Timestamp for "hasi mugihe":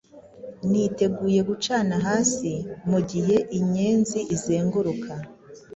2.05-3.35